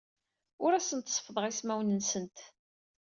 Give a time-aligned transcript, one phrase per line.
[0.63, 2.37] Ur asent-seffḍeɣ ismawen-nsent.